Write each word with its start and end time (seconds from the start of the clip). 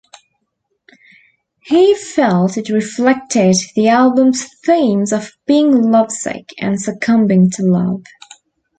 He 1.61 1.93
felt 1.93 2.57
it 2.57 2.69
reflected 2.71 3.55
the 3.75 3.89
album's 3.89 4.47
themes 4.65 5.13
of 5.13 5.31
being 5.45 5.91
lovesick 5.91 6.49
and 6.57 6.81
succumbing 6.81 7.51
to 7.57 7.61
love. 7.67 8.03